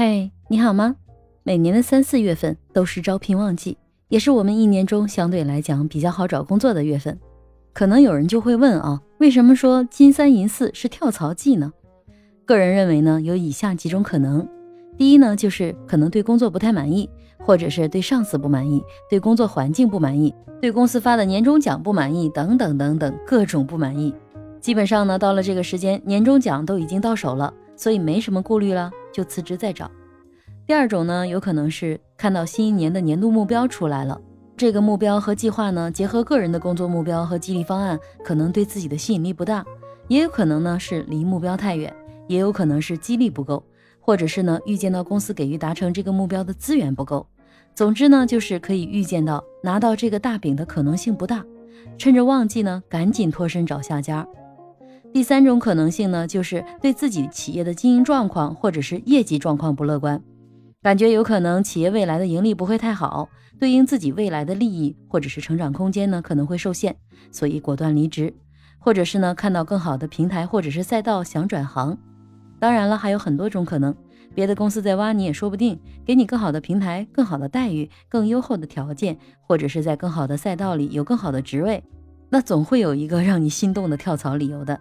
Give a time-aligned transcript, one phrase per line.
[0.00, 0.94] 嘿，你好吗？
[1.42, 7.18] 每年的三四月份都是招聘旺季，也是我们一年中相对来讲比较好找工作的月份。
[7.72, 11.72] 可能有人就会问啊，为什么说金三银四是跳槽季呢？
[12.44, 14.48] 个人认为呢，有以下几种可能。
[14.96, 17.10] 第一呢，就是可能对工作不太满意，
[17.40, 18.80] 或者是对上司不满意，
[19.10, 24.14] 对工作环境不满意，对公司发的年终奖不满意，等等等等，各种不满意。
[24.60, 29.90] 基本上呢，到了这个时间，年终奖都已经到手了，所以没什么顾虑了，就辞职再找。
[30.64, 34.20] 第二种呢，有可能是看到新一年的年度目标出来了，
[34.56, 39.64] 这个目标和计划呢，结合个人的工作目标和激励方案，可能对自己的吸引力不大，
[40.06, 41.92] 也有可能呢是离目标太远，
[42.28, 43.60] 也有可能是激励不够，
[43.98, 47.26] 或者是呢预见到公司给予达成这个目标的资源不够。
[47.74, 51.44] 总之呢，就是可以预见到拿到这个大饼的可能性不大，
[51.98, 54.24] 趁着旺季呢，赶紧脱身找下家。
[55.18, 60.22] 第三种可能性呢，就是对自己企业的经营状况或者是业绩状况不乐观，
[60.80, 66.94] 感觉有可能企业未来的盈利不会太好，对应自己未来的利益或者是成长空间呢可能会受限，
[67.32, 68.32] 所以果断离职，
[68.78, 71.98] 或者是呢看到更好的平台或者是赛道想转行。
[72.60, 73.92] 当然了，还有很多种可能，
[74.36, 81.82] 别的公司在挖你也说不定，给你更好的平台、更好的待遇、更优厚的条件，或者是在更好的赛道里有更好的职位，
[82.30, 84.80] 那总会有一个让你心动的跳槽理由的。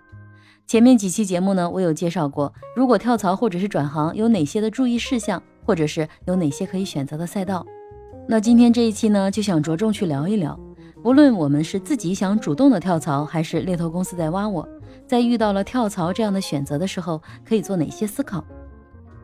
[0.67, 7.65] 前面几期节目呢，我有介绍过，如果跳槽或者是转行有哪些的注意事项，或者是有哪些可以选择的赛道。
[8.27, 10.59] 那今天这一期呢，就想着重去聊一聊，
[11.01, 14.67] 不论我们是自己想主动的跳槽，还是猎头公司在挖我，
[15.07, 18.43] 在遇到了跳槽这样的选择的时候，可以做哪些思考。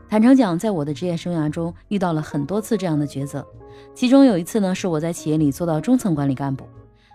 [0.07, 3.45] 坦诚讲，在我的职业生涯中，遇到了很多次这样的抉择，
[3.93, 6.63] 其中有一次呢，是我在企业里做到中层管理干部。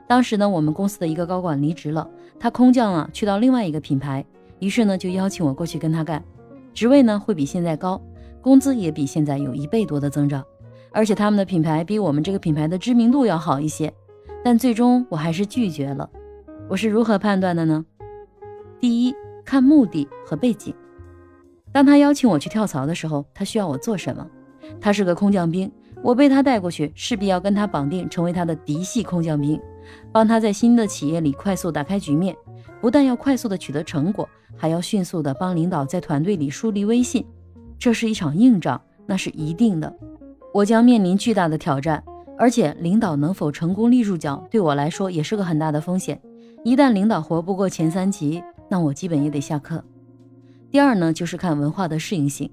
[0.08, 2.08] 当时呢，我们公司的一个高管离职了，
[2.40, 4.24] 他空降了，去到另外一个品牌，
[4.58, 6.24] 于是呢就邀请我过去跟他干，
[6.72, 8.00] 职位呢会比现在高，
[8.40, 10.42] 工资也比现在有一倍多的增长，
[10.92, 13.92] 而且他们的品牌比我们这个品牌的知名度要好一些，
[14.42, 16.08] 但最终我还是拒绝了。
[16.70, 17.84] 我是如何判断的呢？
[18.80, 19.14] 第一，
[19.44, 20.74] 看目的和背景。
[21.70, 24.26] 当他邀请我去跳槽的时候，他需要我做什么？
[24.80, 25.70] 他是个空降兵，
[26.02, 29.60] 我被他带过去，势必要跟他绑定，成为他的嫡系空降兵。
[30.12, 32.37] 帮他在新的企业里快速打开局面，
[32.81, 37.25] 不但要快速的取得成果，还要迅速的帮领导在团队里树立威信。
[37.78, 39.94] 这是一场硬仗，那是一定的。
[40.53, 42.03] 我将面临巨大的挑战，
[42.37, 46.21] 而且领导能否成功立住脚，对我来说也是个很大的风险。
[46.65, 49.84] 一旦领导活不过前三级，那我基本也得下课。
[50.71, 52.50] 第二呢，就是看文化的适应性。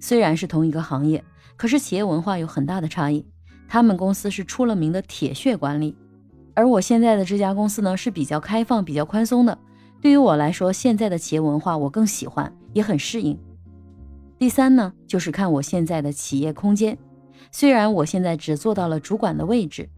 [0.00, 1.22] 虽然是同一个行业，
[1.56, 3.24] 可是企业文化有很大的差异。
[3.68, 5.96] 他们公司是出了名的铁血管理。
[6.54, 9.56] 而我现在的这家公司呢，是比较开放、比较宽松的。
[10.00, 13.38] 对于我来说，现在的企业文化我更喜欢，也很适应。
[14.38, 16.98] 第三呢，就是看我现在的企业空间。
[17.50, 19.88] 虽然我现在只做到了主管的位置，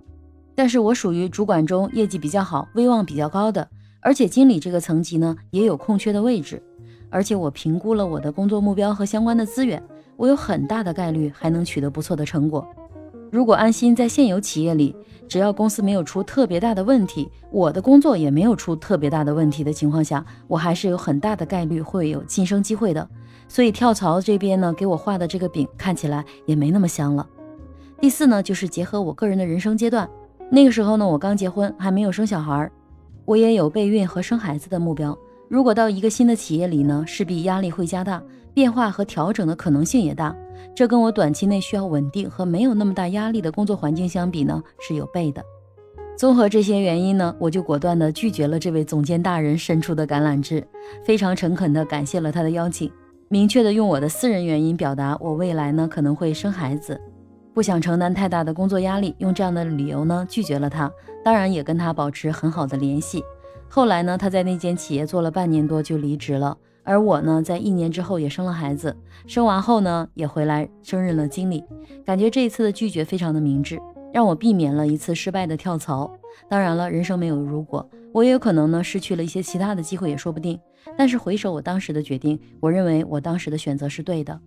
[0.55, 3.69] 但是我属于主管中业绩比较好、威望比较高的，
[4.01, 6.63] 而且经理这个层级呢也有空缺的位置。
[7.11, 9.83] 而且我评估了我的工作目标和相关的资源，
[10.17, 12.67] 我有很大的概率还能取得不错的成果。
[13.35, 14.95] 如果安心在现有企业里。
[15.27, 23.09] 只要公司没有出特别大的问题，我的工作也没有出特别大的问题的情况下，我还是有很大的概率会有晋升机会的。
[23.49, 27.27] 所以跳槽这边呢，给我画的这个饼看起来也没那么香了。
[28.01, 30.09] 第四呢，就是结合我个人的人生阶段，
[30.49, 32.71] 那个时候呢，我刚结婚，还没有生小孩，
[33.25, 35.19] 我也有备孕和生孩子的目标。
[35.49, 40.37] 如果到一个新的企业里呢，势必压力会加大，变化和调整的可能性也大。
[40.75, 45.43] 这跟我短期内需要稳定和没有那么大压力的工作环境相比呢，是有备的。
[46.17, 50.65] 综合这些原因呢，我就果断地拒绝了这位总监大人伸出的橄榄枝，
[51.05, 52.91] 非常诚恳地感谢了他的邀请，
[53.29, 57.01] 明确地用我的私人原因表达我未来呢可能会生孩子，
[57.53, 60.89] 不想承担太大的工作压力，用这样的理由呢拒绝了他。
[61.25, 63.25] 当然也跟他保持很好的联系。
[63.69, 66.57] 后来呢，他在那间企业做了半年多就离职了。
[66.85, 68.95] 而我呢，在一年之后也生了孩子，
[69.27, 71.65] 生完后呢，也回来升任了经理。
[72.05, 73.81] 感觉这一次的拒绝非常的明智，
[74.13, 76.13] 让我避免了一次失败的跳槽。
[76.49, 80.61] 当然了，人生没有如果，我也有可能呢失去了一些其他的机会，也说不定。
[80.99, 84.39] 但是回首我当时的决定，我认为我当时的选择是对的，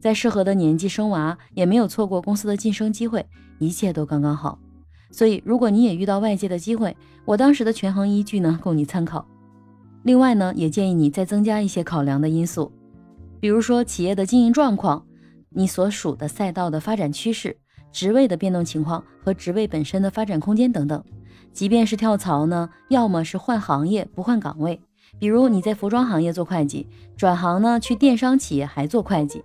[0.00, 3.24] 在适合的年纪生娃，也没有错过公司的晋升机会，
[3.58, 4.58] 一切都刚刚好。
[5.12, 9.24] 所以，如果你也遇到外界的机会，我当时的权衡依据呢，供你参考。
[10.04, 12.70] 另外呢，也建议你再增加一些考量的因素，
[13.40, 15.06] 比如说企业的经营状况、
[15.48, 17.56] 你所属的赛道的发展趋势、
[17.90, 21.02] 职位的变动情况和职位本身的发展空间等等。
[21.54, 24.78] 即便是跳槽呢，要么是换行业不换岗位，
[25.18, 26.86] 比如你在服装行业做会计，
[27.16, 29.40] 转行呢去电商企业还做会计；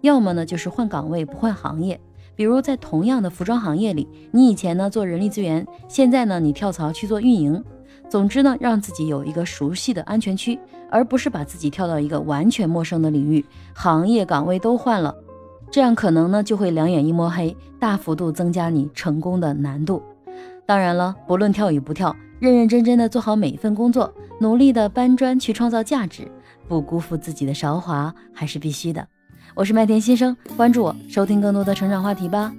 [0.00, 2.00] 要么呢就是换岗位不换行业。
[2.34, 7.62] 比如在同样的服装行业里，你以前呢做人力资源，现在呢你跳槽去做运营。
[8.08, 10.58] 总之呢，让自己有一个熟悉的安全区，
[10.90, 13.44] 而不是把自己跳到一个完全陌生的领域，
[13.74, 15.14] 行业岗位都换了，
[15.70, 20.02] 这样可能呢就会两眼一摸黑，大幅度增加你成功的难度。
[20.64, 26.30] 当然了，不论跳与不跳，认认真真的做好每一份工作，努力的搬砖去创造价值，
[26.66, 29.06] 不辜负自己的韶华，还是必须的。
[29.54, 32.52] 我是麦田先生，关注我，收听更多的成长话题吧。